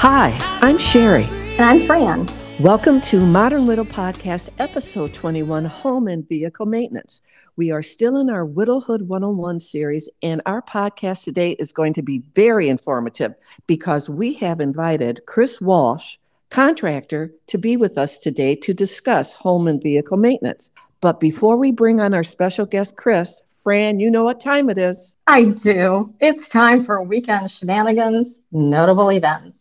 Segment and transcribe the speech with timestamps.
[0.00, 1.24] Hi, I'm Sherry.
[1.24, 2.26] And I'm Fran.
[2.58, 7.20] Welcome to Modern Widow Podcast, episode 21 Home and Vehicle Maintenance.
[7.56, 12.02] We are still in our Widowhood 101 series, and our podcast today is going to
[12.02, 13.34] be very informative
[13.66, 16.16] because we have invited Chris Walsh,
[16.48, 20.70] contractor, to be with us today to discuss home and vehicle maintenance.
[21.02, 24.78] But before we bring on our special guest, Chris, Fran, you know what time it
[24.78, 25.18] is.
[25.26, 26.14] I do.
[26.20, 29.59] It's time for weekend shenanigans, notable events.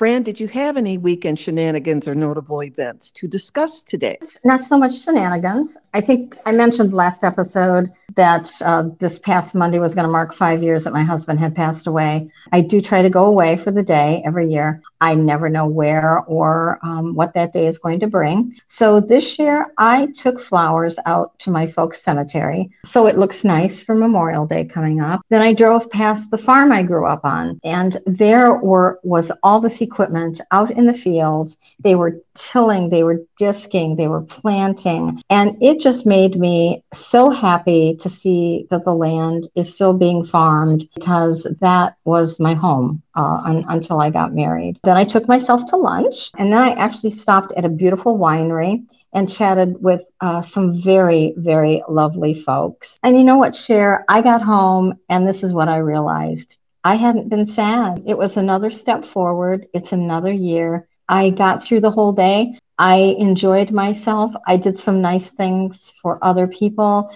[0.00, 4.16] Fran, did you have any weekend shenanigans or notable events to discuss today?
[4.46, 5.76] Not so much shenanigans.
[5.92, 10.32] I think I mentioned last episode that uh, this past Monday was going to mark
[10.32, 12.30] five years that my husband had passed away.
[12.50, 14.80] I do try to go away for the day every year.
[15.00, 18.56] I never know where or um, what that day is going to bring.
[18.68, 22.70] So this year, I took flowers out to my folks' cemetery.
[22.84, 25.22] So it looks nice for Memorial Day coming up.
[25.30, 29.60] Then I drove past the farm I grew up on, and there were was all
[29.60, 31.56] this equipment out in the fields.
[31.80, 37.30] They were tilling, they were disking, they were planting, and it just made me so
[37.30, 43.02] happy to see that the land is still being farmed because that was my home
[43.20, 44.80] uh, un- until I got married.
[44.82, 48.84] Then I took myself to lunch, and then I actually stopped at a beautiful winery
[49.12, 52.98] and chatted with uh, some very, very lovely folks.
[53.02, 54.04] And you know what, Cher?
[54.08, 56.56] I got home, and this is what I realized.
[56.82, 58.02] I hadn't been sad.
[58.06, 59.66] It was another step forward.
[59.74, 60.88] It's another year.
[61.08, 62.58] I got through the whole day.
[62.78, 64.32] I enjoyed myself.
[64.46, 67.10] I did some nice things for other people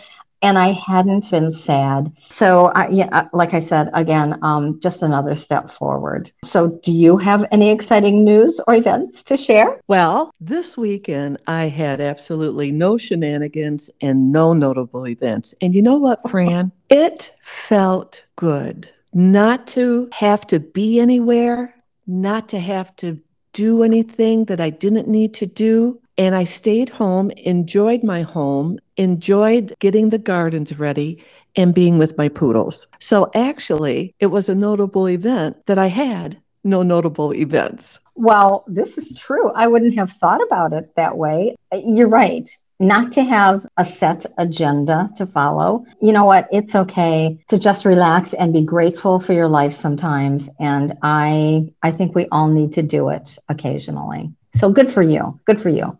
[0.44, 2.12] and I hadn't been sad.
[2.28, 6.30] So, I, yeah, uh, like I said, again, um, just another step forward.
[6.44, 9.80] So, do you have any exciting news or events to share?
[9.88, 15.54] Well, this weekend I had absolutely no shenanigans and no notable events.
[15.62, 16.72] And you know what, Fran?
[16.90, 21.74] it felt good not to have to be anywhere,
[22.06, 23.20] not to have to
[23.52, 26.00] do anything that I didn't need to do.
[26.16, 31.22] And I stayed home, enjoyed my home, enjoyed getting the gardens ready
[31.56, 32.86] and being with my poodles.
[33.00, 38.00] So actually, it was a notable event that I had no notable events.
[38.14, 39.50] Well, this is true.
[39.50, 41.56] I wouldn't have thought about it that way.
[41.72, 42.48] You're right
[42.80, 45.84] not to have a set agenda to follow.
[46.00, 46.48] You know what?
[46.52, 50.50] It's okay to just relax and be grateful for your life sometimes.
[50.58, 54.32] And I, I think we all need to do it occasionally.
[54.54, 55.38] So good for you.
[55.44, 55.98] Good for you.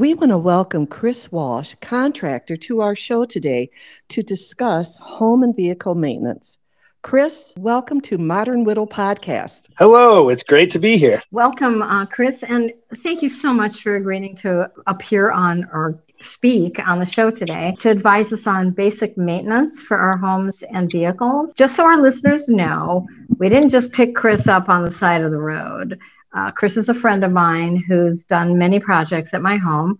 [0.00, 3.68] We want to welcome Chris Walsh, contractor, to our show today
[4.08, 6.56] to discuss home and vehicle maintenance.
[7.02, 9.68] Chris, welcome to Modern Widow Podcast.
[9.76, 11.22] Hello, it's great to be here.
[11.32, 12.72] Welcome, uh, Chris, and
[13.02, 17.76] thank you so much for agreeing to appear on or speak on the show today
[17.80, 21.52] to advise us on basic maintenance for our homes and vehicles.
[21.52, 23.06] Just so our listeners know,
[23.36, 26.00] we didn't just pick Chris up on the side of the road.
[26.32, 29.98] Uh, Chris is a friend of mine who's done many projects at my home.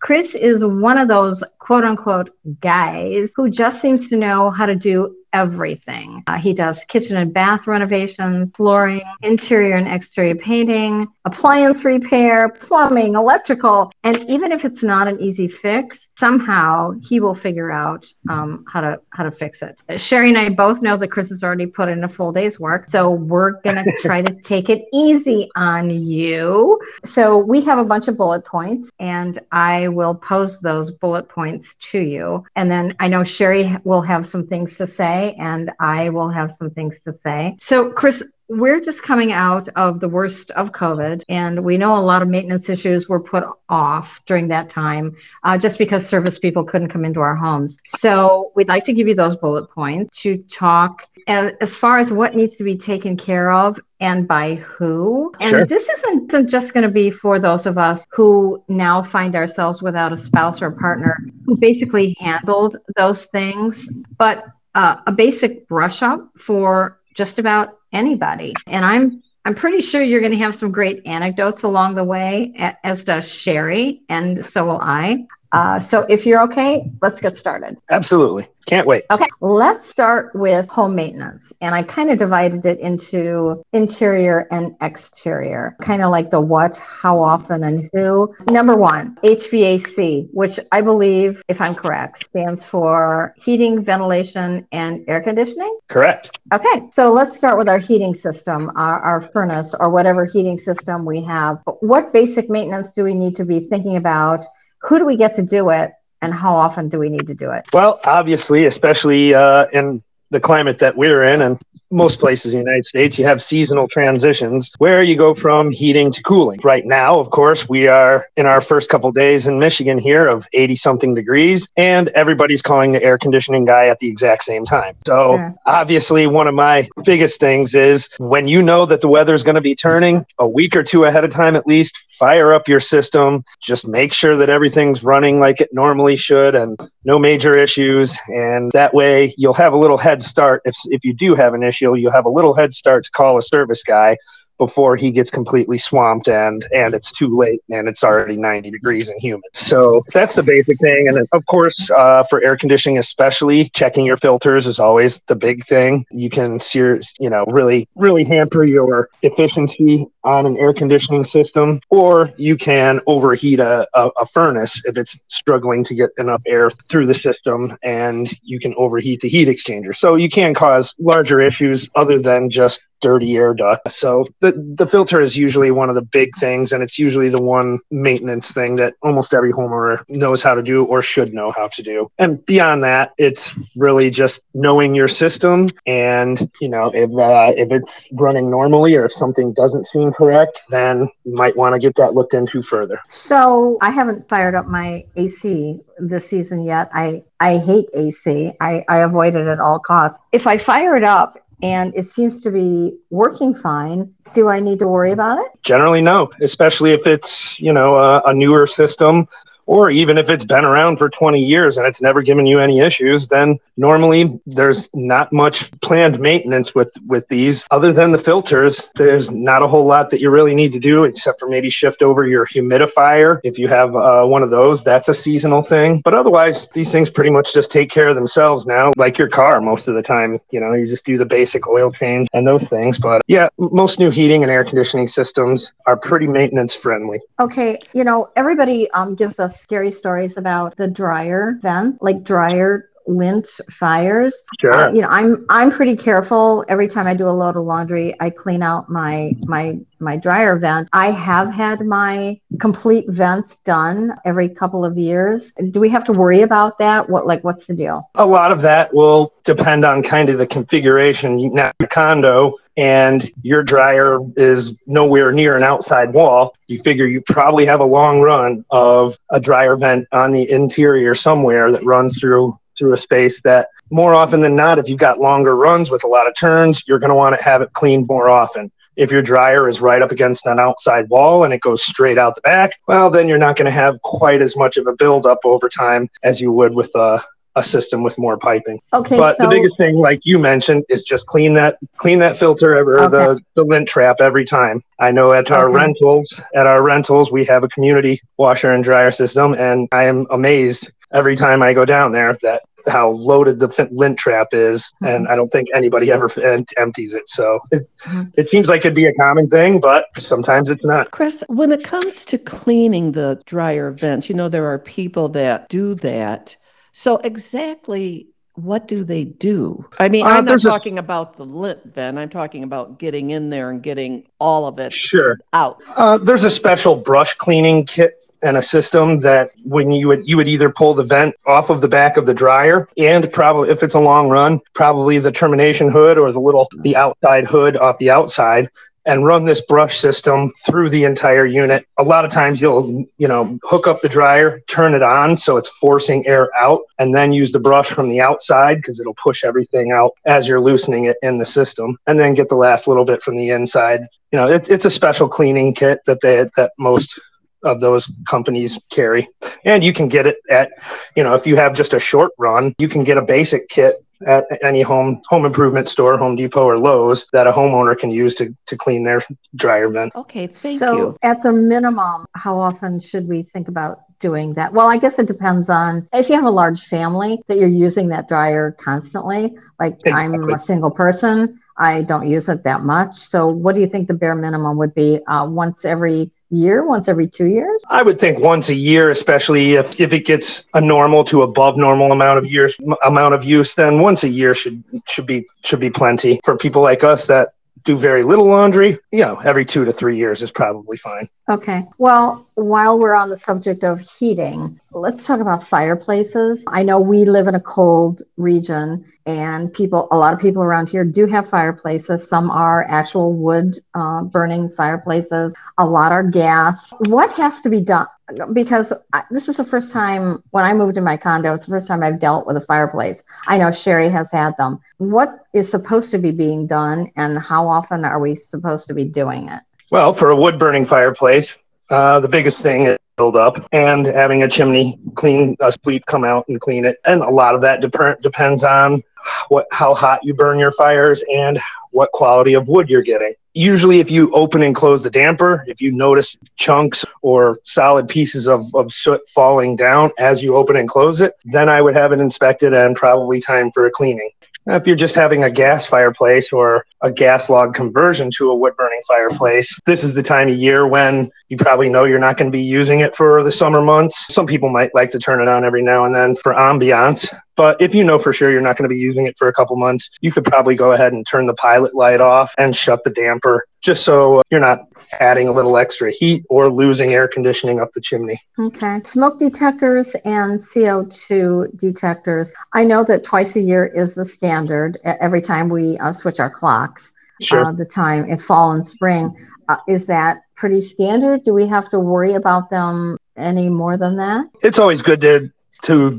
[0.00, 2.30] Chris is one of those quote unquote
[2.60, 6.22] guys who just seems to know how to do everything.
[6.26, 13.14] Uh, he does kitchen and bath renovations, flooring, interior and exterior painting, appliance repair, plumbing,
[13.14, 18.64] electrical, and even if it's not an easy fix, somehow he will figure out um,
[18.66, 19.78] how to how to fix it.
[20.00, 22.88] Sherry and I both know that Chris has already put in a full day's work,
[22.88, 26.80] so we're gonna try to take it easy on you.
[27.04, 31.57] So we have a bunch of bullet points, and I will pose those bullet points
[31.90, 36.10] to you, and then I know Sherry will have some things to say, and I
[36.10, 37.56] will have some things to say.
[37.60, 42.00] So Chris, we're just coming out of the worst of COVID, and we know a
[42.00, 45.14] lot of maintenance issues were put off during that time
[45.44, 47.78] uh, just because service people couldn't come into our homes.
[47.86, 52.10] So, we'd like to give you those bullet points to talk as, as far as
[52.10, 55.32] what needs to be taken care of and by who.
[55.40, 55.66] And sure.
[55.66, 59.82] this isn't, isn't just going to be for those of us who now find ourselves
[59.82, 65.68] without a spouse or a partner who basically handled those things, but uh, a basic
[65.68, 68.54] brush up for just about anybody.
[68.66, 72.52] And I'm I'm pretty sure you're going to have some great anecdotes along the way,
[72.84, 75.26] as does Sherry, and so will I.
[75.52, 77.76] Uh, so if you're okay, let's get started.
[77.90, 78.48] Absolutely.
[78.68, 79.04] Can't wait.
[79.10, 81.54] Okay, let's start with home maintenance.
[81.62, 86.76] And I kind of divided it into interior and exterior, kind of like the what,
[86.76, 88.34] how often, and who.
[88.50, 95.22] Number one, HVAC, which I believe, if I'm correct, stands for heating, ventilation, and air
[95.22, 95.78] conditioning.
[95.88, 96.38] Correct.
[96.52, 101.06] Okay, so let's start with our heating system, our, our furnace, or whatever heating system
[101.06, 101.58] we have.
[101.80, 104.42] What basic maintenance do we need to be thinking about?
[104.82, 105.92] Who do we get to do it?
[106.20, 107.66] and how often do we need to do it?
[107.72, 111.58] Well, obviously, especially uh, in the climate that we're in and
[111.90, 116.12] most places in the United States, you have seasonal transitions where you go from heating
[116.12, 116.60] to cooling.
[116.62, 120.46] Right now, of course, we are in our first couple days in Michigan here of
[120.52, 124.96] 80 something degrees, and everybody's calling the air conditioning guy at the exact same time.
[125.06, 125.54] So, sure.
[125.64, 129.54] obviously, one of my biggest things is when you know that the weather is going
[129.54, 132.80] to be turning a week or two ahead of time at least, fire up your
[132.80, 138.16] system, just make sure that everything's running like it normally should and no major issues.
[138.28, 140.62] And that way you'll have a little head start.
[140.64, 143.38] If, if you do have an issue, you'll have a little head start to call
[143.38, 144.16] a service guy
[144.58, 149.08] before he gets completely swamped and and it's too late and it's already 90 degrees
[149.08, 149.50] and humid.
[149.66, 151.08] So that's the basic thing.
[151.08, 155.64] And of course uh, for air conditioning especially checking your filters is always the big
[155.66, 156.04] thing.
[156.10, 161.80] You can sear you know really really hamper your efficiency on an air conditioning system
[161.90, 166.70] or you can overheat a, a, a furnace if it's struggling to get enough air
[166.70, 169.94] through the system and you can overheat the heat exchanger.
[169.94, 173.90] So you can cause larger issues other than just dirty air duct.
[173.90, 177.40] So the the filter is usually one of the big things, and it's usually the
[177.40, 181.68] one maintenance thing that almost every homeowner knows how to do or should know how
[181.68, 182.10] to do.
[182.18, 187.72] And beyond that, it's really just knowing your system, and you know if uh, if
[187.72, 191.96] it's running normally or if something doesn't seem correct, then you might want to get
[191.96, 193.00] that looked into further.
[193.08, 196.90] So I haven't fired up my AC this season yet.
[196.92, 198.52] I I hate AC.
[198.60, 200.18] I, I avoid it at all costs.
[200.32, 204.12] If I fire it up and it seems to be working fine.
[204.34, 205.46] Do I need to worry about it?
[205.62, 209.26] Generally, no, especially if it's, you know, a, a newer system
[209.68, 212.80] or even if it's been around for 20 years and it's never given you any
[212.80, 217.64] issues then normally there's not much planned maintenance with with these.
[217.70, 221.04] Other than the filters there's not a whole lot that you really need to do
[221.04, 224.82] except for maybe shift over your humidifier if you have uh, one of those.
[224.82, 226.00] That's a seasonal thing.
[226.04, 229.60] But otherwise these things pretty much just take care of themselves now like your car
[229.60, 230.40] most of the time.
[230.50, 232.98] You know you just do the basic oil change and those things.
[232.98, 237.20] But yeah most new heating and air conditioning systems are pretty maintenance friendly.
[237.38, 242.88] Okay you know everybody um, gives us scary stories about the dryer vent, like dryer
[243.08, 244.42] lint fires.
[244.60, 244.72] Sure.
[244.72, 246.64] Uh, you know, I'm I'm pretty careful.
[246.68, 250.56] Every time I do a load of laundry, I clean out my my my dryer
[250.56, 250.88] vent.
[250.92, 255.52] I have had my complete vents done every couple of years.
[255.70, 257.08] Do we have to worry about that?
[257.08, 258.08] What like what's the deal?
[258.14, 261.52] A lot of that will depend on kind of the configuration.
[261.54, 267.20] Now, the condo and your dryer is nowhere near an outside wall, you figure you
[267.20, 272.20] probably have a long run of a dryer vent on the interior somewhere that runs
[272.20, 276.04] through through a space that more often than not if you've got longer runs with
[276.04, 279.12] a lot of turns you're going to want to have it cleaned more often if
[279.12, 282.40] your dryer is right up against an outside wall and it goes straight out the
[282.42, 285.68] back well then you're not going to have quite as much of a buildup over
[285.68, 287.22] time as you would with a,
[287.58, 288.80] a system with more piping.
[288.94, 289.18] Okay.
[289.18, 292.74] But so, the biggest thing, like you mentioned, is just clean that clean that filter
[292.74, 293.08] or okay.
[293.10, 294.82] the, the lint trap every time.
[294.98, 299.10] I know at our rentals, at our rentals, we have a community washer and dryer
[299.10, 303.88] system, and I am amazed every time I go down there that how loaded the
[303.90, 305.06] lint trap is, mm-hmm.
[305.06, 306.30] and I don't think anybody ever
[306.76, 307.28] empties it.
[307.28, 308.30] So it, mm-hmm.
[308.34, 311.10] it seems like it'd be a common thing, but sometimes it's not.
[311.10, 315.68] Chris, when it comes to cleaning the dryer vents, you know, there are people that
[315.68, 316.56] do that
[316.98, 319.88] so exactly what do they do?
[320.00, 322.18] I mean, uh, I'm not talking a, about the lint then.
[322.18, 325.38] I'm talking about getting in there and getting all of it sure.
[325.52, 325.80] out.
[325.94, 330.36] Uh, there's a special brush cleaning kit and a system that when you would you
[330.36, 333.82] would either pull the vent off of the back of the dryer and probably if
[333.82, 337.98] it's a long run probably the termination hood or the little the outside hood off
[337.98, 338.68] the outside
[339.08, 341.86] and run this brush system through the entire unit.
[341.96, 345.56] A lot of times you'll, you know, hook up the dryer, turn it on so
[345.56, 349.44] it's forcing air out, and then use the brush from the outside because it'll push
[349.44, 353.06] everything out as you're loosening it in the system, and then get the last little
[353.06, 354.00] bit from the inside.
[354.30, 357.18] You know, it, it's a special cleaning kit that they that most
[357.64, 359.28] of those companies carry
[359.64, 360.70] and you can get it at
[361.16, 364.04] you know if you have just a short run you can get a basic kit
[364.26, 368.34] at any home home improvement store, Home Depot or Lowe's, that a homeowner can use
[368.36, 369.22] to, to clean their
[369.54, 370.14] dryer vent.
[370.14, 371.18] Okay, thank so you.
[371.22, 374.72] at the minimum, how often should we think about doing that?
[374.72, 378.08] Well, I guess it depends on if you have a large family that you're using
[378.08, 379.56] that dryer constantly.
[379.78, 380.38] Like exactly.
[380.38, 383.16] I'm a single person, I don't use it that much.
[383.16, 385.20] So, what do you think the bare minimum would be?
[385.26, 387.82] Uh, once every year, once every two years?
[387.88, 391.76] I would think once a year, especially if, if it gets a normal to above
[391.76, 395.80] normal amount of years amount of use, then once a year should should be should
[395.80, 397.52] be plenty for people like us that
[397.84, 401.28] do very little laundry, you know, every two to three years is probably fine.
[401.50, 401.86] Okay.
[401.96, 406.62] Well, while we're on the subject of heating, let's talk about fireplaces.
[406.66, 410.90] I know we live in a cold region and people, a lot of people around
[410.90, 412.28] here do have fireplaces.
[412.28, 416.92] Some are actual wood uh, burning fireplaces, a lot are gas.
[417.06, 418.06] What has to be done?
[418.52, 421.72] Because I, this is the first time when I moved in my condo, it's the
[421.72, 423.24] first time I've dealt with a fireplace.
[423.46, 424.80] I know Sherry has had them.
[424.98, 429.04] What is supposed to be being done, and how often are we supposed to be
[429.04, 429.62] doing it?
[429.90, 431.56] Well, for a wood burning fireplace,
[431.88, 436.24] uh, the biggest thing is build up and having a chimney clean a sweep come
[436.24, 436.98] out and clean it.
[437.06, 439.02] And a lot of that dep- depends on
[439.48, 441.58] what how hot you burn your fires and
[441.90, 443.32] what quality of wood you're getting.
[443.54, 448.46] Usually if you open and close the damper if you notice chunks or solid pieces
[448.46, 452.12] of, of soot falling down as you open and close it then i would have
[452.12, 454.30] it inspected and probably time for a cleaning
[454.68, 458.76] if you're just having a gas fireplace or a gas log conversion to a wood
[458.76, 462.50] burning fireplace, this is the time of year when you probably know you're not going
[462.50, 464.32] to be using it for the summer months.
[464.32, 467.34] Some people might like to turn it on every now and then for ambiance.
[467.58, 469.52] But if you know for sure you're not going to be using it for a
[469.52, 473.02] couple months, you could probably go ahead and turn the pilot light off and shut
[473.02, 474.82] the damper just so you're not
[475.18, 478.40] adding a little extra heat or losing air conditioning up the chimney.
[478.60, 479.00] Okay.
[479.02, 482.52] Smoke detectors and CO2 detectors.
[482.74, 486.50] I know that twice a year is the standard every time we uh, switch our
[486.50, 487.12] clocks.
[487.40, 487.64] Sure.
[487.64, 489.34] Uh, the time in fall and spring.
[489.68, 491.42] Uh, is that pretty standard?
[491.42, 494.46] Do we have to worry about them any more than that?
[494.62, 495.50] It's always good to
[495.82, 496.18] to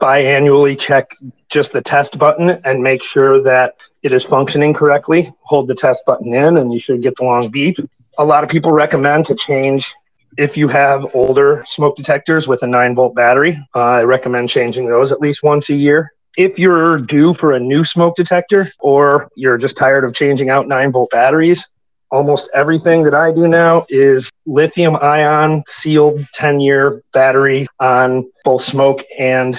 [0.00, 1.08] biannually check
[1.48, 5.30] just the test button and make sure that it is functioning correctly.
[5.42, 7.78] Hold the test button in and you should get the long beep.
[8.18, 9.94] A lot of people recommend to change
[10.36, 13.58] if you have older smoke detectors with a 9 volt battery.
[13.74, 16.12] Uh, I recommend changing those at least once a year.
[16.36, 20.68] If you're due for a new smoke detector or you're just tired of changing out
[20.68, 21.66] 9 volt batteries,
[22.10, 28.62] almost everything that I do now is lithium ion sealed 10 year battery on both
[28.62, 29.58] smoke and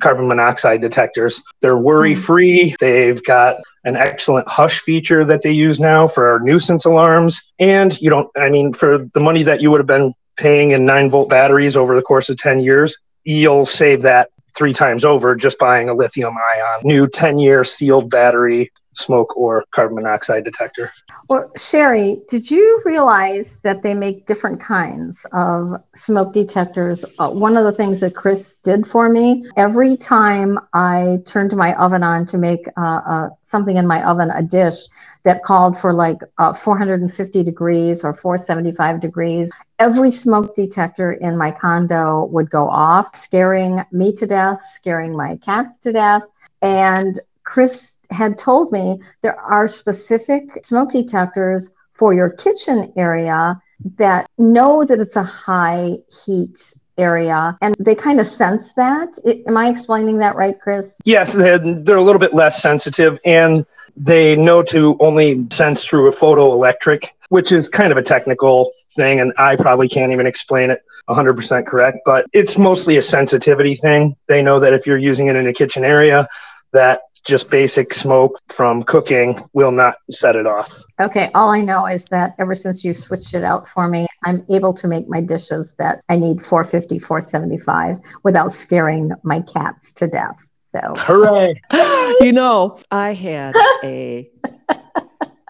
[0.00, 1.40] carbon monoxide detectors.
[1.60, 2.74] They're worry free.
[2.80, 7.40] They've got an excellent hush feature that they use now for our nuisance alarms.
[7.58, 10.86] And you don't, I mean, for the money that you would have been paying in
[10.86, 15.34] nine volt batteries over the course of 10 years, you'll save that three times over
[15.34, 18.70] just buying a lithium ion new 10 year sealed battery
[19.02, 20.90] smoke or carbon monoxide detector.
[21.28, 27.04] Well, Sherry, did you realize that they make different kinds of smoke detectors?
[27.18, 31.74] Uh, one of the things that Chris did for me, every time I turned my
[31.74, 34.86] oven on to make uh, uh, something in my oven, a dish
[35.24, 41.50] that called for like uh, 450 degrees or 475 degrees, every smoke detector in my
[41.50, 46.22] condo would go off, scaring me to death, scaring my cats to death.
[46.60, 53.60] And Chris had told me there are specific smoke detectors for your kitchen area
[53.96, 59.08] that know that it's a high heat area and they kind of sense that.
[59.24, 60.98] It, am I explaining that right, Chris?
[61.04, 63.66] Yes, they're, they're a little bit less sensitive and
[63.96, 69.20] they know to only sense through a photoelectric, which is kind of a technical thing
[69.20, 74.16] and I probably can't even explain it 100% correct, but it's mostly a sensitivity thing.
[74.28, 76.28] They know that if you're using it in a kitchen area,
[76.72, 80.70] that just basic smoke from cooking will not set it off.
[81.00, 84.44] Okay, all I know is that ever since you switched it out for me, I'm
[84.48, 90.08] able to make my dishes that I need 450, 475 without scaring my cats to
[90.08, 90.48] death.
[90.68, 91.60] So, hooray!
[92.20, 94.30] you know, I had a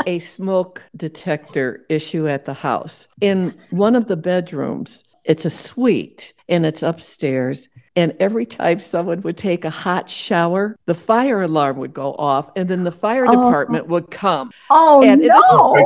[0.06, 3.06] a smoke detector issue at the house.
[3.20, 9.20] In one of the bedrooms, it's a suite and it's upstairs and every time someone
[9.20, 13.26] would take a hot shower, the fire alarm would go off, and then the fire
[13.28, 13.32] oh.
[13.32, 14.50] department would come.
[14.70, 15.76] Oh and no!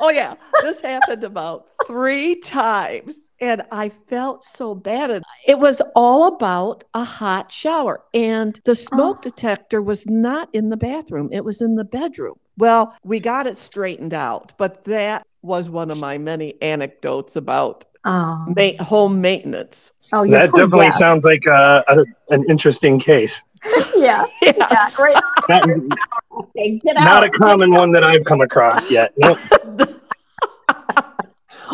[0.00, 5.22] oh yeah, this happened about three times, and I felt so bad.
[5.48, 9.22] It was all about a hot shower, and the smoke oh.
[9.22, 12.34] detector was not in the bathroom; it was in the bedroom.
[12.56, 17.84] Well, we got it straightened out, but that was one of my many anecdotes about
[18.04, 18.46] oh.
[18.56, 19.92] ma- home maintenance.
[20.12, 23.40] Oh, that definitely sounds like a, a, an interesting case.
[23.94, 24.24] yeah.
[24.42, 24.56] Yes.
[24.58, 24.88] Yeah.
[24.96, 25.16] Great.
[25.48, 25.98] That,
[26.38, 29.12] okay, not a common one that I've come across yet.
[29.16, 29.38] Nope.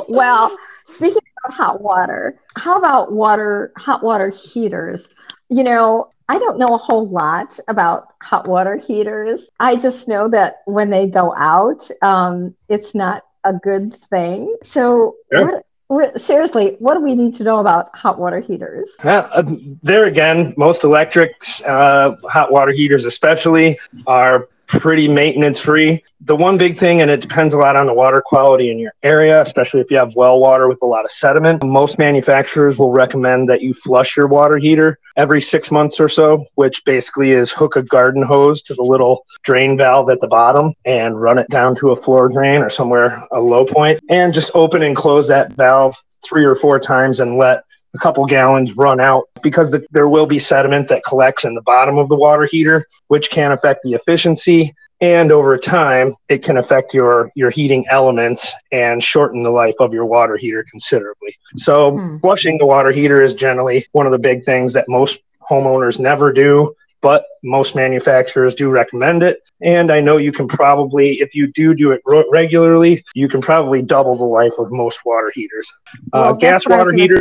[0.08, 0.56] well,
[0.88, 2.40] speaking about hot water.
[2.56, 5.08] How about water, hot water heaters?
[5.48, 9.48] You know, I don't know a whole lot about hot water heaters.
[9.58, 14.56] I just know that when they go out, um, it's not a good thing.
[14.62, 15.62] So, sure.
[15.88, 18.90] what, seriously, what do we need to know about hot water heaters?
[19.02, 19.42] Uh,
[19.82, 26.02] there again, most electrics, uh, hot water heaters especially, are pretty maintenance free.
[26.22, 28.92] The one big thing, and it depends a lot on the water quality in your
[29.02, 31.64] area, especially if you have well water with a lot of sediment.
[31.64, 36.44] Most manufacturers will recommend that you flush your water heater every six months or so,
[36.54, 40.74] which basically is hook a garden hose to the little drain valve at the bottom
[40.84, 44.50] and run it down to a floor drain or somewhere a low point, and just
[44.54, 49.00] open and close that valve three or four times and let a couple gallons run
[49.00, 52.46] out because the, there will be sediment that collects in the bottom of the water
[52.50, 54.74] heater, which can affect the efficiency.
[55.00, 59.94] And over time, it can affect your, your heating elements and shorten the life of
[59.94, 61.34] your water heater considerably.
[61.56, 62.18] So, hmm.
[62.18, 65.20] flushing the water heater is generally one of the big things that most
[65.50, 69.42] homeowners never do but most manufacturers do recommend it.
[69.62, 73.82] And I know you can probably, if you do do it regularly, you can probably
[73.82, 75.72] double the life of most water heaters.
[75.88, 77.20] Uh, well, uh, gas water heaters.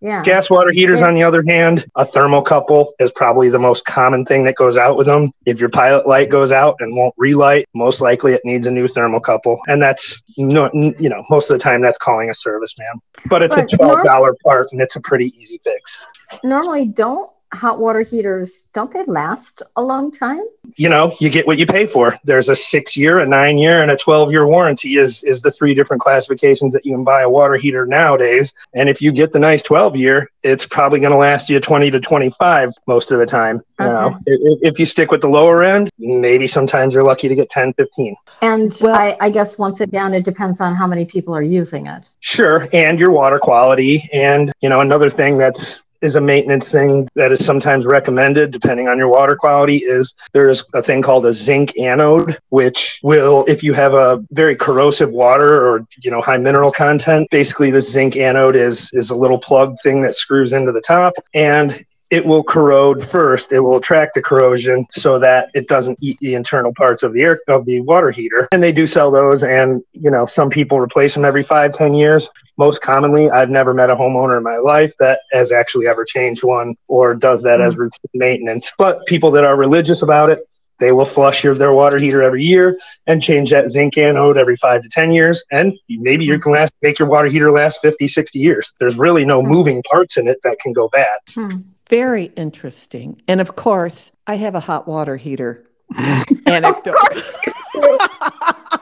[0.00, 0.22] Yeah.
[0.22, 4.44] Gas water heaters, on the other hand, a thermocouple is probably the most common thing
[4.44, 5.32] that goes out with them.
[5.44, 8.86] If your pilot light goes out and won't relight, most likely it needs a new
[8.86, 13.00] thermocouple, and that's no, you know most of the time that's calling a service man.
[13.26, 16.04] But it's but a twelve dollar part, and it's a pretty easy fix.
[16.44, 20.42] Normally, don't hot water heaters don't they last a long time?
[20.76, 22.16] You know you get what you pay for.
[22.24, 25.50] There's a six year a nine year and a 12 year warranty is is the
[25.50, 28.52] three different classifications that you can buy a water heater nowadays.
[28.74, 31.90] And if you get the nice 12 year it's probably going to last you 20
[31.90, 33.56] to 25 most of the time.
[33.80, 33.88] Okay.
[33.90, 34.18] now uh-huh.
[34.26, 37.72] if, if, you stick with the lower end maybe sometimes you're lucky to get 10
[37.74, 41.42] 15 and well, I, I guess once again it depends on how many people are
[41.42, 42.04] using it.
[42.20, 47.08] Sure and your water quality and you know another thing that's is a maintenance thing
[47.14, 51.32] that is sometimes recommended depending on your water quality is there's a thing called a
[51.32, 56.36] zinc anode which will if you have a very corrosive water or you know high
[56.36, 60.72] mineral content basically the zinc anode is is a little plug thing that screws into
[60.72, 61.14] the top.
[61.34, 63.52] And it will corrode first.
[63.52, 67.22] It will attract the corrosion so that it doesn't eat the internal parts of the
[67.22, 68.48] air of the water heater.
[68.52, 71.94] And they do sell those, and you know some people replace them every five, ten
[71.94, 72.28] years.
[72.56, 76.42] Most commonly, I've never met a homeowner in my life that has actually ever changed
[76.42, 77.68] one or does that mm-hmm.
[77.68, 78.72] as routine maintenance.
[78.78, 80.40] But people that are religious about it,
[80.78, 84.56] they will flush your, their water heater every year and change that zinc anode every
[84.56, 85.42] five to 10 years.
[85.50, 88.72] And maybe you can last, make your water heater last 50, 60 years.
[88.78, 89.48] There's really no hmm.
[89.48, 91.18] moving parts in it that can go bad.
[91.30, 91.58] Hmm.
[91.88, 93.22] Very interesting.
[93.26, 95.64] And of course, I have a hot water heater
[96.46, 96.94] anecdote.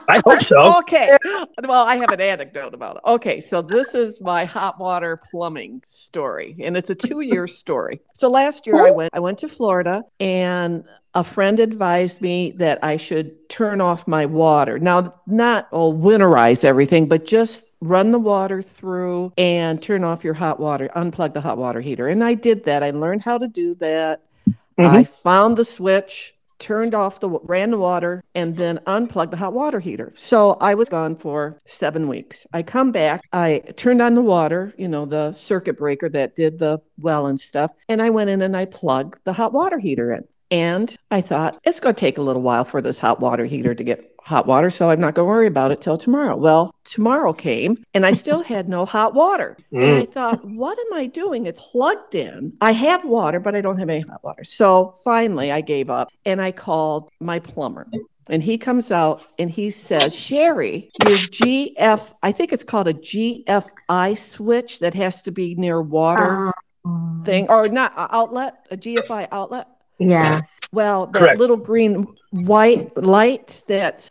[0.09, 0.79] I hope so.
[0.79, 1.17] Okay.
[1.65, 3.01] Well, I have an anecdote about it.
[3.05, 3.39] Okay.
[3.39, 8.01] So this is my hot water plumbing story, and it's a two year story.
[8.13, 12.83] So last year I went I went to Florida and a friend advised me that
[12.83, 14.79] I should turn off my water.
[14.79, 20.33] Now, not oh, winterize everything, but just run the water through and turn off your
[20.33, 22.07] hot water, unplug the hot water heater.
[22.07, 22.83] And I did that.
[22.83, 24.21] I learned how to do that.
[24.47, 24.81] Mm-hmm.
[24.81, 29.53] I found the switch, turned off the ran the water, and then unplugged the hot
[29.53, 30.13] water heater.
[30.15, 32.47] So I was gone for seven weeks.
[32.53, 36.59] I come back, I turned on the water, you know, the circuit breaker that did
[36.59, 40.13] the well and stuff, and I went in and I plugged the hot water heater
[40.13, 40.25] in.
[40.49, 43.75] And I thought it's going to take a little while for this hot water heater
[43.75, 46.35] to get hot water, so I'm not going to worry about it till tomorrow.
[46.35, 49.57] Well, tomorrow came and I still had no hot water.
[49.71, 49.83] Mm.
[49.83, 51.45] And I thought, what am I doing?
[51.45, 52.51] It's plugged in.
[52.59, 54.43] I have water, but I don't have any hot water.
[54.43, 57.87] So finally, I gave up and I called my plumber.
[58.29, 62.93] And he comes out and he says, Sherry, your GF, I think it's called a
[62.93, 69.29] GFI switch that has to be near water uh, thing or not outlet, a GFI
[69.31, 69.67] outlet.
[69.99, 70.41] Yeah.
[70.71, 71.39] Well, that Correct.
[71.39, 74.07] little green white light that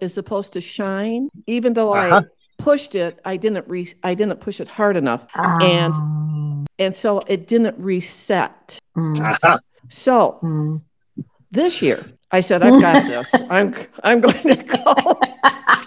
[0.00, 2.22] is supposed to shine, even though uh-huh.
[2.24, 6.64] I pushed it, I didn't re- I didn't push it hard enough, and oh.
[6.78, 8.78] and so it didn't reset.
[8.96, 9.20] Mm.
[9.20, 9.58] Uh-huh.
[9.88, 10.80] So mm.
[11.50, 13.34] this year, I said, I've got this.
[13.50, 15.20] I'm I'm going to go.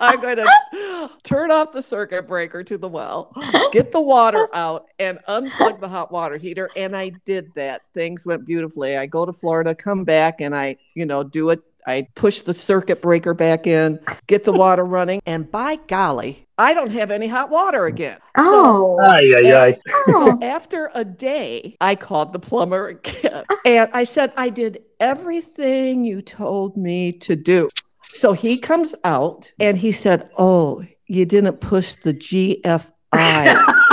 [0.00, 3.32] I'm going to turn off the circuit breaker to the well,
[3.72, 6.70] get the water out, and unplug the hot water heater.
[6.76, 7.82] And I did that.
[7.94, 8.96] Things went beautifully.
[8.96, 11.62] I go to Florida, come back, and I, you know, do it.
[11.86, 16.74] I push the circuit breaker back in, get the water running, and by golly, I
[16.74, 18.18] don't have any hot water again.
[18.36, 19.78] Oh, so, aye, aye, aye.
[20.06, 26.04] so after a day, I called the plumber again, and I said, "I did everything
[26.04, 27.70] you told me to do."
[28.14, 32.90] So he comes out and he said, Oh, you didn't push the GFI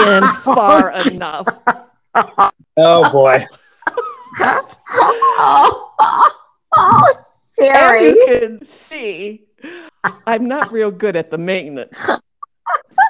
[0.08, 1.48] in far enough.
[2.78, 3.46] Oh boy.
[4.40, 5.94] oh,
[6.78, 7.26] oh, As
[7.58, 8.08] Sherry.
[8.10, 9.46] you can see,
[10.28, 12.06] I'm not real good at the maintenance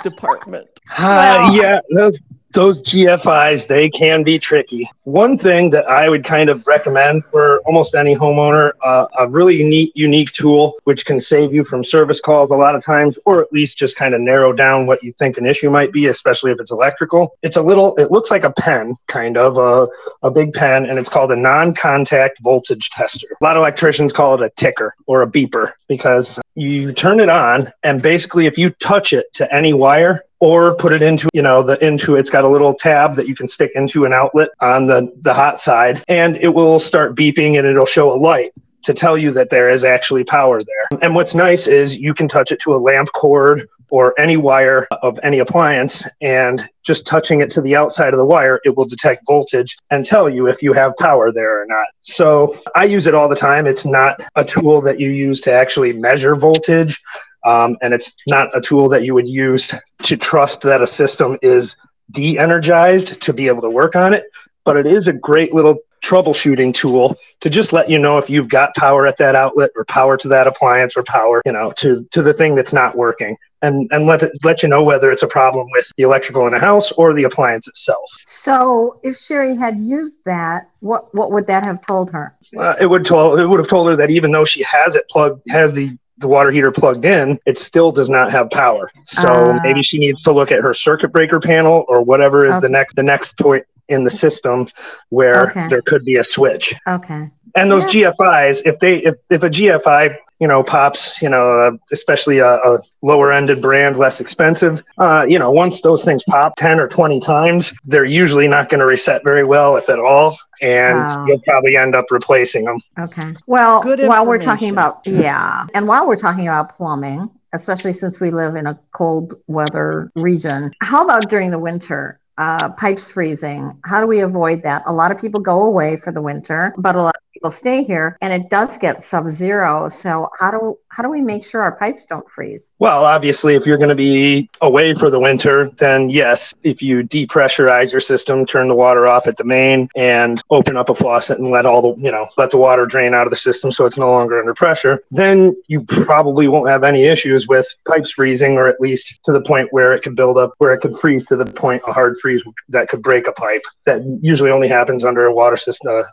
[0.04, 0.68] department.
[0.98, 2.20] Uh, Well- yeah, those
[2.56, 4.90] those GFIs they can be tricky.
[5.04, 9.62] One thing that I would kind of recommend for almost any homeowner, uh, a really
[9.64, 13.42] neat, unique tool which can save you from service calls a lot of times, or
[13.42, 16.50] at least just kind of narrow down what you think an issue might be, especially
[16.50, 17.38] if it's electrical.
[17.44, 19.88] It's a little, it looks like a pen, kind of a
[20.24, 23.28] a big pen, and it's called a non-contact voltage tester.
[23.42, 27.30] A lot of electricians call it a ticker or a beeper because you turn it
[27.30, 31.42] on, and basically, if you touch it to any wire or put it into you
[31.42, 34.50] know the into it's got a little tab that you can stick into an outlet
[34.62, 38.52] on the the hot side and it will start beeping and it'll show a light
[38.86, 41.00] to tell you that there is actually power there.
[41.02, 44.88] And what's nice is you can touch it to a lamp cord or any wire
[45.02, 48.86] of any appliance and just touching it to the outside of the wire it will
[48.86, 51.88] detect voltage and tell you if you have power there or not.
[52.02, 53.68] So i use it all the time.
[53.68, 57.02] It's not a tool that you use to actually measure voltage
[57.46, 61.38] um, and it's not a tool that you would use to trust that a system
[61.42, 61.76] is
[62.12, 64.26] de-energized to be able to work on it
[64.64, 68.50] but it is a great little troubleshooting tool to just let you know if you've
[68.50, 72.06] got power at that outlet or power to that appliance or power you know to
[72.12, 75.24] to the thing that's not working and and let it let you know whether it's
[75.24, 79.56] a problem with the electrical in the house or the appliance itself So, if Sherry
[79.56, 82.36] had used that, what what would that have told her?
[82.58, 85.06] uh, it would told it would have told her that even though she has it
[85.10, 88.90] plugged has the the water heater plugged in, it still does not have power.
[89.04, 89.60] So Ah.
[89.64, 92.96] maybe she needs to look at her circuit breaker panel or whatever is the next
[92.96, 94.68] the next point in the system
[95.10, 95.68] where Okay.
[95.68, 96.74] there could be a switch.
[96.88, 97.30] Okay.
[97.58, 101.72] And those GFIs, if they if, if a GFI you know pops, you know, uh,
[101.94, 106.56] especially a, a lower ended brand, less expensive, uh, you know, once those things pop
[106.58, 110.38] ten or twenty times, they're usually not going to reset very well, if at all,
[110.62, 111.26] and Wow.
[111.28, 112.78] you'll probably end up replacing them.
[113.00, 113.34] Okay.
[113.48, 118.20] Well, Good while we're talking about yeah, and while we're talking about plumbing, especially since
[118.20, 122.20] we live in a cold weather region, how about during the winter?
[122.38, 123.80] Uh, pipes freezing.
[123.86, 124.84] How do we avoid that?
[124.86, 127.16] A lot of people go away for the winter, but a lot
[127.46, 129.88] people stay here, and it does get sub-zero.
[129.90, 132.74] So how do how do we make sure our pipes don't freeze?
[132.80, 137.04] Well, obviously, if you're going to be away for the winter, then yes, if you
[137.04, 141.38] depressurize your system, turn the water off at the main, and open up a faucet
[141.38, 143.86] and let all the, you know, let the water drain out of the system so
[143.86, 148.54] it's no longer under pressure, then you probably won't have any issues with pipes freezing,
[148.54, 151.26] or at least to the point where it could build up, where it could freeze
[151.26, 153.64] to the point a hard freeze that could break a pipe.
[153.86, 156.04] That usually only happens under a water system, a,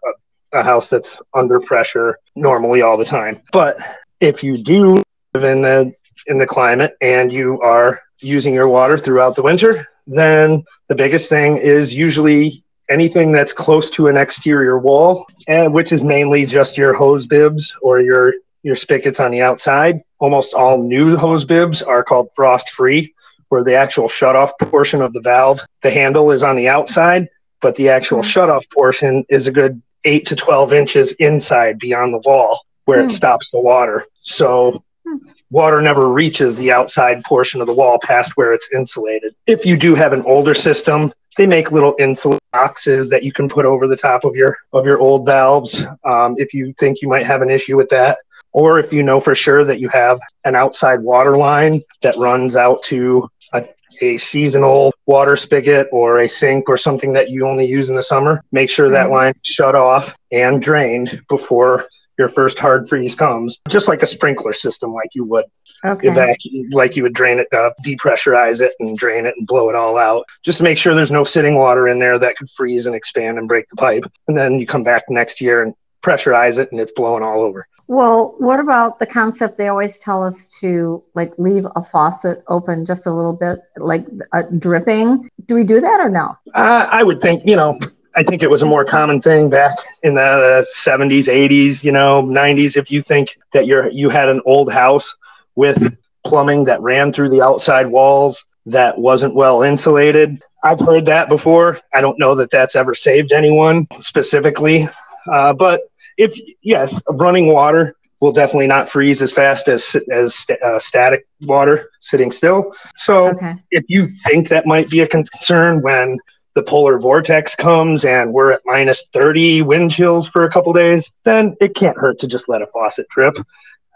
[0.53, 3.41] a house that's under pressure normally all the time.
[3.53, 3.79] But
[4.21, 5.03] if you do
[5.35, 5.93] live in the
[6.29, 11.29] in the climate and you are using your water throughout the winter, then the biggest
[11.29, 16.77] thing is usually anything that's close to an exterior wall, and which is mainly just
[16.77, 20.01] your hose bibs or your your spigots on the outside.
[20.21, 23.13] Almost all new hose bibs are called frost free,
[23.49, 27.29] where the actual shutoff portion of the valve, the handle is on the outside,
[27.61, 28.33] but the actual Mhm.
[28.33, 33.07] shutoff portion is a good eight to 12 inches inside beyond the wall where Hmm.
[33.07, 34.05] it stops the water.
[34.15, 35.17] So Hmm.
[35.51, 39.35] water never reaches the outside portion of the wall past where it's insulated.
[39.47, 43.49] If you do have an older system, they make little insulate boxes that you can
[43.49, 47.09] put over the top of your of your old valves um, if you think you
[47.09, 48.19] might have an issue with that
[48.53, 52.55] or if you know for sure that you have an outside water line that runs
[52.55, 53.67] out to a,
[54.03, 58.03] a seasonal water spigot or a sink or something that you only use in the
[58.03, 59.13] summer make sure that Mhm.
[59.13, 61.87] line shut off and drained before
[62.19, 65.45] your first hard freeze comes just like a sprinkler system like you would
[65.85, 66.09] Okay.
[66.09, 69.75] evacuate like you would drain it uh, depressurize it and drain it and blow it
[69.75, 72.87] all out just to make sure there's no sitting water in there that could freeze
[72.87, 76.59] and expand and break the pipe and then you come back next year and pressurize
[76.59, 80.49] it and it's blowing all over Well, what about the concept they always tell us
[80.61, 85.29] to like leave a faucet open just a little bit, like uh, dripping?
[85.47, 86.37] Do we do that or no?
[86.55, 87.79] uh, i would think you know
[88.15, 92.23] i think it was a more common thing back in the 70s 80s you know
[92.23, 95.15] 90s if you think that you're you had an old house
[95.57, 101.29] with plumbing that ran through the outside walls that wasn't well insulated i've heard that
[101.29, 104.89] before i don't know that that's ever saved anyone specifically
[105.31, 105.83] uh, but
[106.19, 111.27] if yes running water will definitely not freeze as fast as as sta- uh, static
[111.43, 113.55] water sitting still so Okay.
[113.71, 116.19] if you think that might be a concern when
[116.55, 121.11] the polar vortex comes and we're at minus 30 wind chills for a couple days,
[121.25, 123.35] then it can't hurt to just let a faucet drip.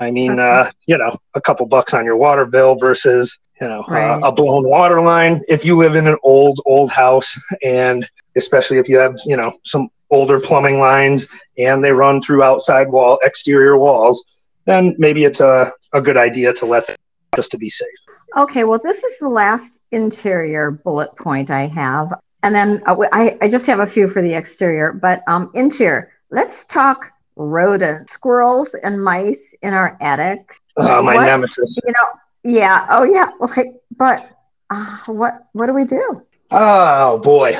[0.00, 0.42] I mean, Okay.
[0.42, 4.10] uh, you know, a couple bucks on your water bill versus you know, right.
[4.22, 5.42] uh, a blown water line.
[5.48, 9.52] If you live in an old, old house, and especially if you have, you know,
[9.64, 11.26] some older plumbing lines
[11.58, 14.24] and they run through outside wall, exterior walls,
[14.64, 16.96] then maybe it's a, a good idea to let them
[17.34, 17.88] just to be safe.
[18.36, 22.12] Okay, well, this is the last interior bullet point I have.
[22.42, 26.12] And then uh, I, I just have a few for the exterior, but um, interior,
[26.30, 30.60] let's talk rodents, squirrels and mice in our attics.
[30.76, 31.76] Uh, my what, nemesis.
[31.84, 32.86] You know, yeah.
[32.90, 33.30] Oh, yeah.
[33.40, 34.30] Okay, but
[34.70, 36.22] uh, what what do we do?
[36.50, 37.58] Oh boy,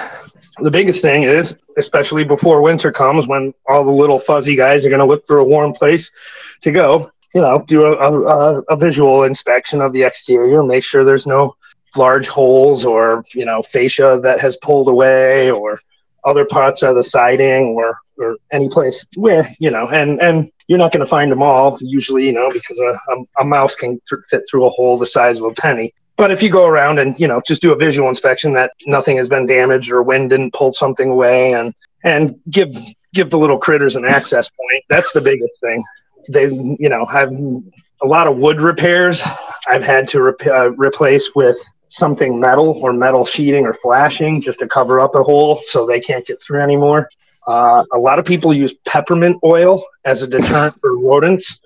[0.59, 4.89] the biggest thing is, especially before winter comes, when all the little fuzzy guys are
[4.89, 6.11] going to look for a warm place
[6.63, 7.11] to go.
[7.35, 11.55] You know, do a, a, a visual inspection of the exterior, make sure there's no
[11.97, 15.81] large holes or you know fascia that has pulled away or
[16.25, 20.79] other parts of the siding or or any place where you know and and you're
[20.79, 24.01] not going to find them all usually you know because a, a, a mouse can
[24.09, 26.99] th- fit through a hole the size of a penny but if you go around
[26.99, 30.31] and you know just do a visual inspection that nothing has been damaged or wind
[30.31, 31.75] didn't pull something away and
[32.05, 32.77] and give
[33.15, 35.83] give the little critters an access point that's the biggest thing.
[36.29, 37.33] They you know have
[38.03, 39.23] a lot of wood repairs.
[39.67, 41.57] I've had to rep- uh, replace with
[41.89, 46.01] something metal or metal sheeting or flashing just to cover up a hole so they
[46.01, 47.09] can't get through anymore.
[47.47, 51.59] Uh, a lot of people use peppermint oil as a deterrent for rodents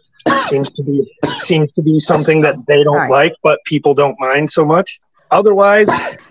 [0.49, 3.11] seems to be seems to be something that they don't right.
[3.11, 5.01] like, but people don't mind so much.
[5.31, 5.89] Otherwise,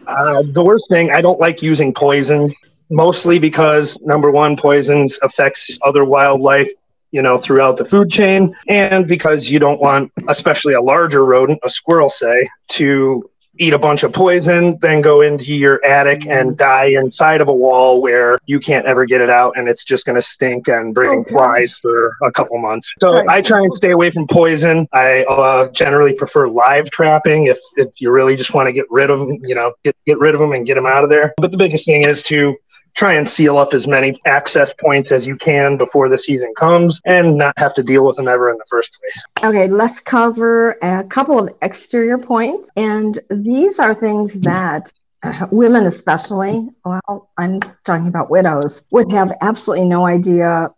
[0.08, 2.52] uh, the worst thing I don't like using poison,
[2.90, 6.70] mostly because number one, poisons affects other wildlife,
[7.12, 11.60] you know, throughout the food chain, and because you don't want, especially a larger rodent,
[11.64, 16.50] a squirrel, say, to eat a bunch of poison, then go into your attic and
[16.50, 16.56] mm-hmm.
[16.56, 20.06] die inside of a wall where you can't ever get it out and it's just
[20.06, 22.88] going to stink and bring oh, flies for a couple months.
[23.02, 23.28] So right.
[23.30, 24.88] I try and stay away from poison.
[24.94, 29.10] I uh, generally prefer live trapping if, if you really just want to get rid
[29.10, 31.34] of them, you know, get, get rid of them and get them out of there.
[31.38, 32.56] But the biggest thing is to
[33.00, 37.00] try and seal up as many access points as you can before the season comes
[37.06, 39.24] and not have to deal with them ever in the first place.
[39.42, 42.70] Okay, let's cover a couple of exterior points.
[42.76, 44.92] And these are things that
[45.24, 50.70] uh, women, especially, well, I'm talking about widows, would have absolutely no idea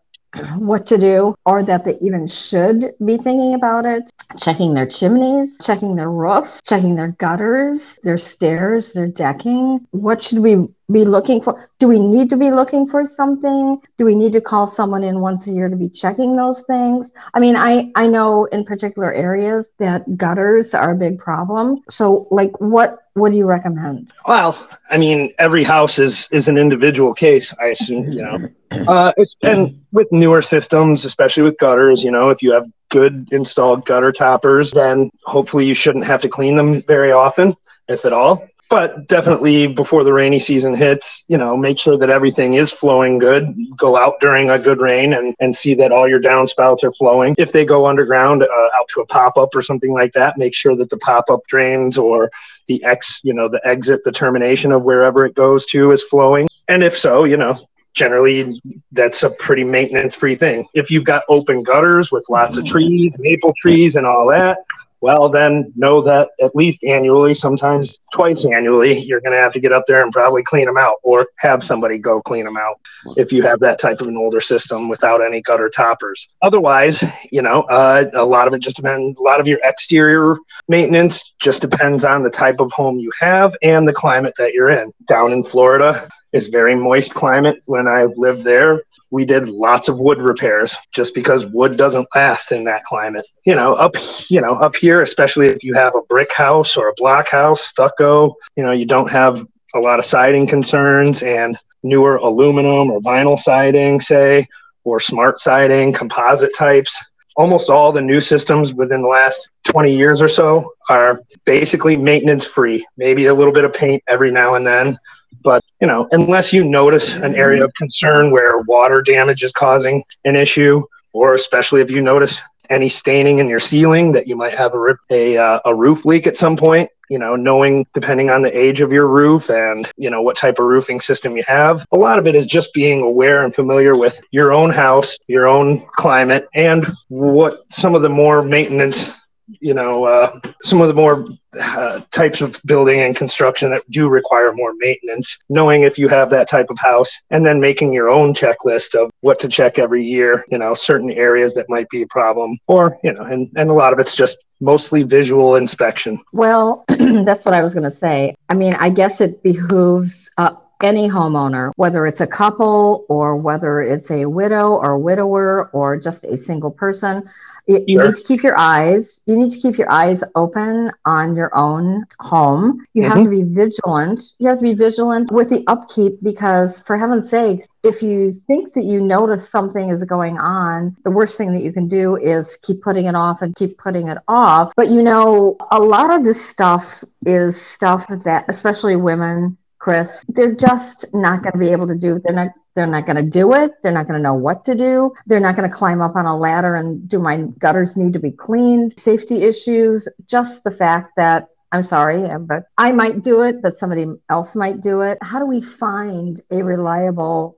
[0.57, 4.09] what to do or that they even should be thinking about it.
[4.37, 9.85] Checking their chimneys, checking their roof, checking their gutters, their stairs, their decking.
[9.91, 11.69] What should we be looking for?
[11.79, 13.79] Do we need to be looking for something?
[13.97, 17.11] Do we need to call someone in once a year to be checking those things?
[17.33, 21.81] I mean, I, I know in particular areas that gutters are a big problem.
[21.89, 24.13] So, like, what what do you recommend?
[24.25, 24.57] Well,
[24.89, 27.53] I mean, every house is is an individual case.
[27.59, 28.49] I assume, you know,
[28.87, 29.11] uh,
[29.43, 34.11] and with newer systems, especially with gutters, you know, if you have good installed gutter
[34.11, 37.55] toppers, then hopefully you shouldn't have to clean them very often,
[37.87, 42.09] if at all but definitely before the rainy season hits, you know, make sure that
[42.09, 43.53] everything is flowing good.
[43.75, 47.35] Go out during a good rain and, and see that all your downspouts are flowing.
[47.37, 50.55] If they go underground uh, out to a pop up or something like that, make
[50.55, 52.31] sure that the pop up drains or
[52.67, 56.47] the X, you know, the exit, the termination of wherever it goes to is flowing.
[56.69, 57.59] And if so, you know,
[57.93, 58.61] generally
[58.93, 60.65] that's a pretty maintenance free thing.
[60.73, 64.59] If you've got open gutters with lots of trees, maple trees, and all that,
[65.01, 69.59] well, then know that at least annually, sometimes twice annually, you're going to have to
[69.59, 72.79] get up there and probably clean them out or have somebody go clean them out
[73.17, 76.27] if you have that type of an older system without any gutter toppers.
[76.43, 80.37] Otherwise, you know, uh, a lot of it just depends, a lot of your exterior
[80.67, 84.69] maintenance just depends on the type of home you have and the climate that you're
[84.69, 84.93] in.
[85.07, 89.99] Down in Florida, is very moist climate when I lived there we did lots of
[89.99, 93.27] wood repairs just because wood doesn't last in that climate.
[93.45, 93.95] You know, up
[94.29, 97.61] you know, up here, especially if you have a brick house or a block house,
[97.61, 99.45] stucco, you know, you don't have
[99.75, 104.47] a lot of siding concerns and newer aluminum or vinyl siding, say,
[104.83, 106.97] or smart siding, composite types.
[107.37, 112.45] Almost all the new systems within the last 20 years or so are basically maintenance
[112.45, 114.97] free, maybe a little bit of paint every now and then,
[115.43, 120.03] but, you know, unless you notice an area of concern where water damage is causing
[120.25, 122.39] an issue, or especially if you notice
[122.69, 126.25] any staining in your ceiling that you might have a, a, uh, a roof leak
[126.25, 130.09] at some point, you know, knowing depending on the age of your roof and, you
[130.09, 131.85] know, what type of roofing system you have.
[131.91, 135.47] A lot of it is just being aware and familiar with your own house, your
[135.47, 139.20] own climate, and what some of the more maintenance
[139.59, 140.31] you know, uh,
[140.63, 141.25] some of the more
[141.59, 146.29] uh, types of building and construction that do require more maintenance, knowing if you have
[146.29, 150.03] that type of house, and then making your own checklist of what to check every
[150.03, 153.69] year, you know, certain areas that might be a problem, or, you know, and, and
[153.69, 156.19] a lot of it's just mostly visual inspection.
[156.31, 158.35] Well, that's what I was going to say.
[158.47, 163.81] I mean, I guess it behooves uh, any homeowner, whether it's a couple or whether
[163.81, 167.29] it's a widow or widower or just a single person.
[167.71, 169.21] You, you need to keep your eyes.
[169.25, 172.85] You need to keep your eyes open on your own home.
[172.93, 173.11] You mm-hmm.
[173.11, 174.21] have to be vigilant.
[174.39, 178.73] You have to be vigilant with the upkeep because, for heaven's sakes, if you think
[178.73, 182.57] that you notice something is going on, the worst thing that you can do is
[182.61, 184.73] keep putting it off and keep putting it off.
[184.75, 190.53] But you know, a lot of this stuff is stuff that, especially women, Chris, they're
[190.53, 192.21] just not going to be able to do.
[192.23, 192.49] They're not.
[192.73, 193.71] They're not going to do it.
[193.83, 195.11] They're not going to know what to do.
[195.25, 198.19] They're not going to climb up on a ladder and do my gutters need to
[198.19, 198.97] be cleaned.
[198.97, 200.07] Safety issues.
[200.25, 204.55] Just the fact that I'm sorry, um, but I might do it, but somebody else
[204.55, 205.17] might do it.
[205.21, 207.57] How do we find a reliable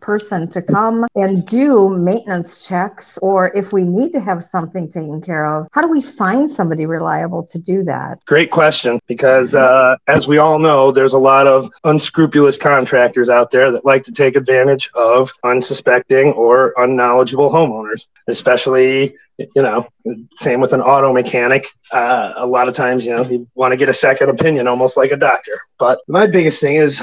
[0.00, 5.20] person to come and do maintenance checks or if we need to have something taken
[5.20, 9.96] care of how do we find somebody reliable to do that great question because uh,
[10.08, 14.12] as we all know there's a lot of unscrupulous contractors out there that like to
[14.12, 19.88] take advantage of unsuspecting or unknowledgeable homeowners especially you know,
[20.32, 21.66] same with an auto mechanic.
[21.90, 24.96] Uh, a lot of times, you know, you want to get a second opinion, almost
[24.96, 25.52] like a doctor.
[25.78, 27.00] But my biggest thing is,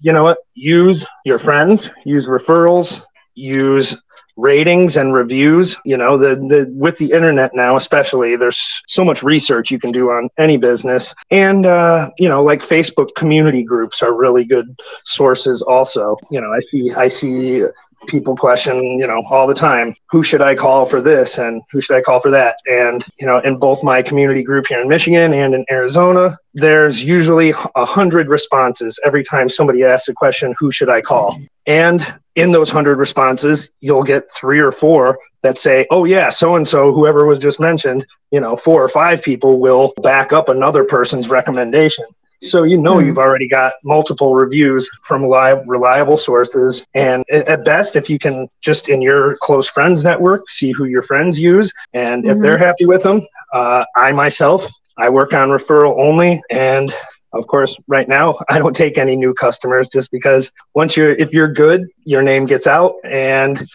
[0.00, 0.38] you know what?
[0.54, 3.02] Use your friends, use referrals,
[3.34, 4.00] use
[4.36, 9.22] ratings and reviews you know the, the with the internet now especially there's so much
[9.22, 11.14] research you can do on any business.
[11.30, 16.16] And uh, you know like facebook community groups are really good sources also.
[16.30, 17.64] You know i see i see
[18.06, 21.80] people question, you know, all the time, who should I call for this and who
[21.80, 22.56] should I call for that?
[22.66, 27.02] And, you know, in both my community group here in Michigan and in Arizona, there's
[27.02, 31.38] usually a hundred responses every time somebody asks a question, who should I call?
[31.66, 32.06] And
[32.36, 36.66] in those hundred responses, you'll get three or four that say, oh, yeah, so and
[36.66, 40.84] so, whoever was just mentioned, you know, four or five people will back up another
[40.84, 42.04] person's recommendation.
[42.50, 43.08] So you know mm-hmm.
[43.08, 46.84] you've already got multiple reviews from reliable sources.
[46.94, 51.02] And at best, if you can just in your close friends network see who your
[51.02, 52.36] friends use, and mm-hmm.
[52.36, 54.66] if they're happy with them, uh, I myself
[54.98, 56.94] I work on referral only, and
[57.36, 61.32] of course, right now I don't take any new customers just because once you're if
[61.32, 63.68] you're good, your name gets out and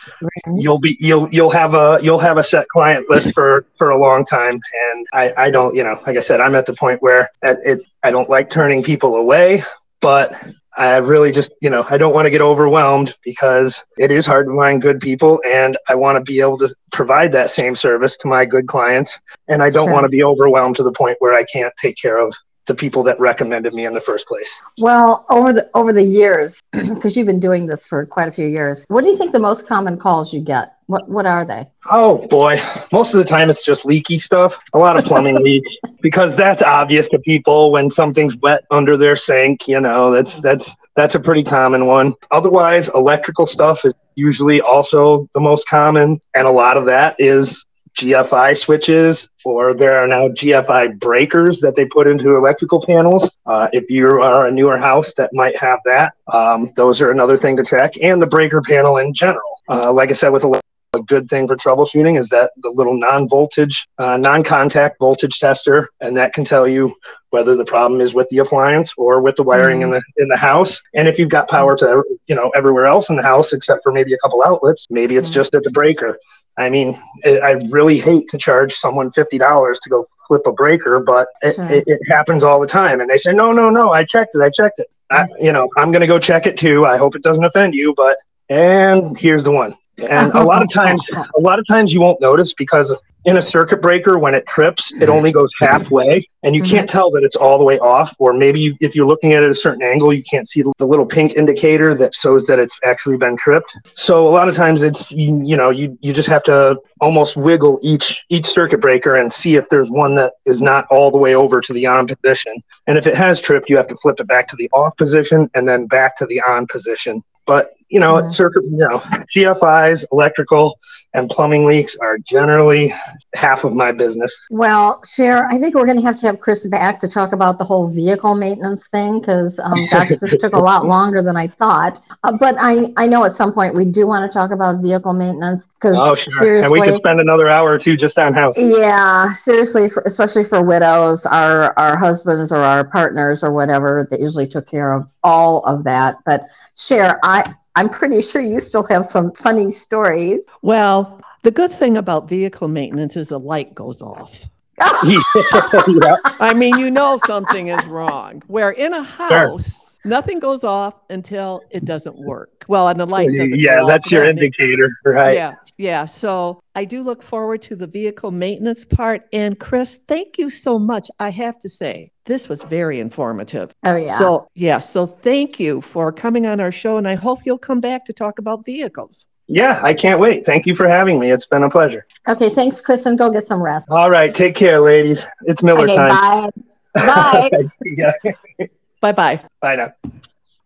[0.56, 3.98] you'll be you'll you'll have a you'll have a set client list for for a
[3.98, 4.54] long time.
[4.54, 7.82] And I I don't you know like I said I'm at the point where it
[8.04, 9.64] I don't like turning people away,
[10.02, 10.34] but
[10.78, 14.48] I really just, you know, I don't want to get overwhelmed because it is hard
[14.48, 18.16] to find good people and I want to be able to provide that same service
[18.18, 19.20] to my good clients.
[19.50, 19.94] And I don't sure.
[19.94, 22.34] want to be overwhelmed to the point where I can't take care of
[22.72, 24.50] the people that recommended me in the first place.
[24.78, 28.48] Well, over the over the years, because you've been doing this for quite a few
[28.48, 30.76] years, what do you think the most common calls you get?
[30.88, 31.68] What what are they?
[31.90, 32.62] Oh boy,
[32.94, 34.58] most of the time it's just leaky stuff.
[34.74, 35.70] A lot of plumbing leaks
[36.02, 39.68] because that's obvious to people when something's wet under their sink.
[39.68, 42.14] You know, that's that's that's a pretty common one.
[42.32, 47.66] Otherwise, electrical stuff is usually also the most common, and a lot of that is
[47.98, 53.38] GFI switches, or there are now GFI breakers that they put into electrical panels.
[53.46, 57.38] Uh, if you are a newer house that might have that, um, those are another
[57.38, 59.62] thing to check, and the breaker panel in general.
[59.70, 60.62] Uh, like I said, with a
[60.94, 66.18] a good thing for troubleshooting is that the little non-voltage, uh, non-contact voltage tester, and
[66.18, 66.94] that can tell you
[67.30, 69.94] whether the problem is with the appliance or with the wiring mm-hmm.
[69.94, 70.82] in the in the house.
[70.94, 73.92] And if you've got power to you know everywhere else in the house except for
[73.92, 75.36] maybe a couple outlets, maybe it's mm-hmm.
[75.36, 76.18] just at the breaker.
[76.58, 80.52] I mean, it, I really hate to charge someone fifty dollars to go flip a
[80.52, 81.72] breaker, but it, sure.
[81.72, 83.02] it, it, happens all the time.
[83.02, 84.88] And they say, no, no, no, I checked it, I checked it.
[85.10, 86.86] I, you know, I'm going to go check it too.
[86.86, 88.16] I hope it doesn't offend you, but
[88.50, 92.22] and here's the one and a lot of times a lot of times you won't
[92.22, 96.64] notice because in a circuit breaker when it trips it only goes halfway and you
[96.64, 96.98] can't mm-hmm.
[96.98, 98.16] tell that it's all the way off.
[98.18, 100.64] Or maybe you, if you're looking at it at a certain angle you can't see
[100.64, 103.76] the little pink indicator that shows that it's actually been tripped.
[103.94, 107.36] So a lot of times it's you, you know you, you just have to almost
[107.36, 111.18] wiggle each each circuit breaker and see if there's one that is not all the
[111.18, 112.56] way over to the on position.
[112.88, 115.50] And if it has tripped you have to flip it back to the off position
[115.54, 117.22] and then back to the on position.
[117.46, 118.28] But you know, yeah.
[118.28, 119.00] circuit, you know,
[119.36, 120.80] GFIs, electrical,
[121.14, 122.94] and plumbing leaks are generally
[123.36, 124.32] half of my business.
[124.50, 127.58] Well, Cher, I think we're going to have to have Chris back to talk about
[127.58, 131.50] the whole vehicle maintenance thing because, um, gosh, this took a lot longer than I
[131.50, 132.02] thought.
[132.24, 135.12] Uh, but I, I know at some point we do want to talk about vehicle
[135.12, 136.34] maintenance because oh, sure.
[136.40, 138.56] seriously, and we could spend another hour or two just on house.
[138.58, 144.22] Yeah, seriously, for, especially for widows, our our husbands or our partners or whatever that
[144.22, 146.20] usually took care of all of that.
[146.26, 150.40] But Cher, I I'm pretty sure you still have some funny stories.
[150.62, 154.50] Well, the good thing about vehicle maintenance is a light goes off.
[155.04, 156.18] yeah.
[156.40, 158.42] I mean, you know something is wrong.
[158.48, 160.10] Where in a house, sure.
[160.10, 162.66] nothing goes off until it doesn't work.
[162.68, 163.60] Well, and the light doesn't.
[163.60, 165.36] Yeah, that's your indicator, right?
[165.36, 166.06] Yeah, yeah.
[166.06, 169.28] So I do look forward to the vehicle maintenance part.
[169.34, 171.10] And Chris, thank you so much.
[171.20, 173.74] I have to say, this was very informative.
[173.84, 174.18] Oh yeah.
[174.18, 174.80] So yeah.
[174.80, 178.14] So thank you for coming on our show, and I hope you'll come back to
[178.14, 179.28] talk about vehicles.
[179.48, 180.46] Yeah, I can't wait.
[180.46, 181.32] Thank you for having me.
[181.32, 182.06] It's been a pleasure.
[182.28, 183.88] Okay, thanks, Chris, and go get some rest.
[183.90, 185.26] All right, take care, ladies.
[185.42, 186.52] It's Miller okay, time.
[186.94, 187.50] Bye.
[187.50, 188.70] Bye.
[189.02, 189.42] bye bye.
[189.62, 190.22] Bye now.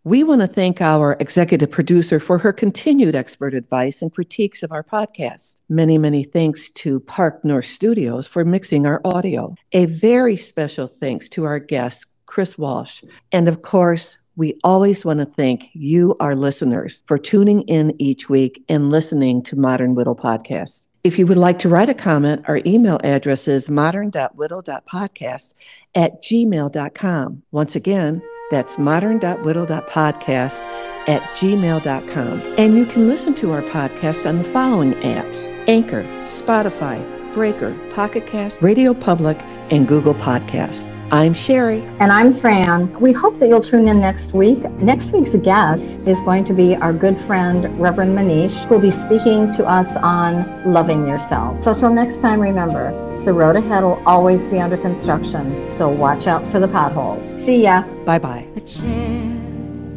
[0.05, 4.71] We want to thank our executive producer for her continued expert advice and critiques of
[4.71, 5.61] our podcast.
[5.67, 9.55] Many, many thanks to Park North Studios for mixing our audio.
[9.71, 13.03] A very special thanks to our guest, Chris Walsh.
[13.31, 18.29] And of course, we always want to thank you, our listeners, for tuning in each
[18.29, 20.87] week and listening to Modern Widow Podcast.
[21.03, 25.55] If you would like to write a comment, our email address is modern.widow.podcast
[25.95, 27.41] at gmail.com.
[27.51, 30.63] Once again, that's modern.widow.podcast
[31.07, 32.41] at gmail.com.
[32.57, 38.25] And you can listen to our podcast on the following apps Anchor, Spotify, Breaker, Pocket
[38.25, 39.37] Cast, Radio Public,
[39.69, 40.95] and Google Podcast.
[41.11, 41.81] I'm Sherry.
[41.99, 42.97] And I'm Fran.
[43.01, 44.59] We hope that you'll tune in next week.
[44.79, 48.91] Next week's guest is going to be our good friend, Reverend Manish, who will be
[48.91, 51.59] speaking to us on loving yourself.
[51.59, 52.91] So, till next time, remember,
[53.25, 57.33] the road ahead will always be under construction, so watch out for the potholes.
[57.43, 57.83] See ya.
[58.05, 58.47] Bye bye.
[58.55, 59.35] A chair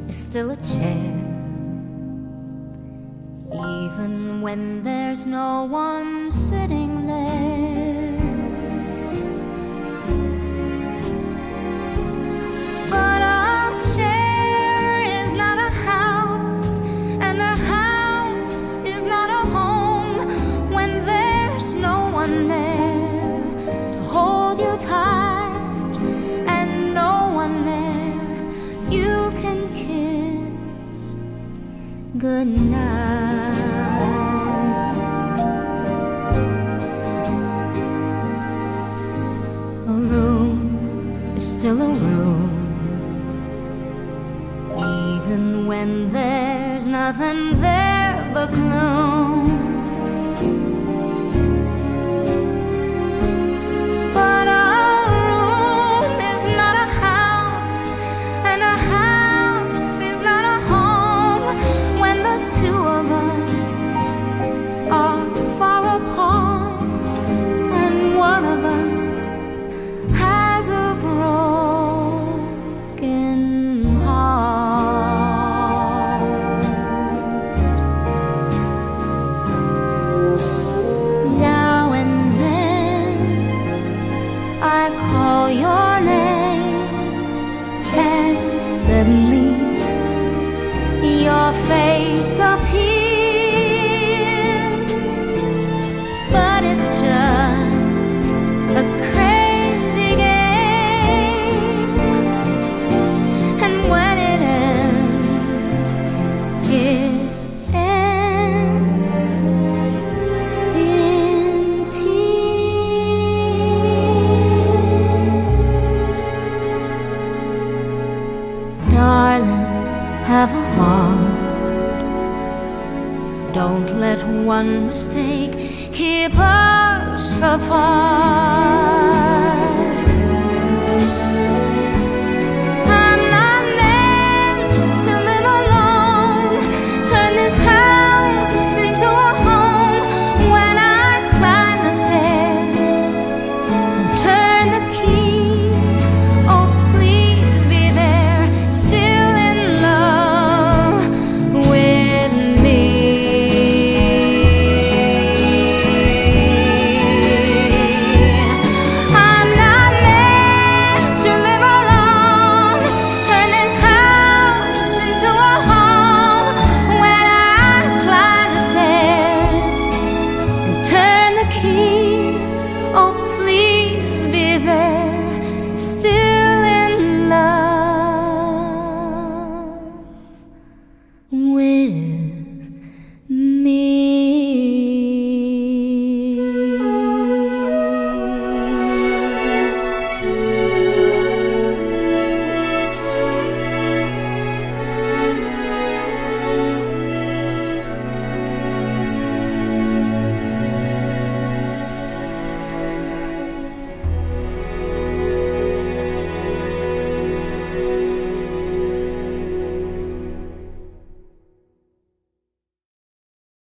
[0.09, 1.15] is still a chair.
[3.53, 8.17] Even when there's no one sitting there.
[12.89, 13.48] But a
[32.19, 33.19] goodnight.
[41.41, 42.51] still a room,
[44.77, 49.58] even when there's nothing there but gloom.